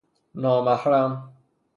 نامحرم 0.35 1.31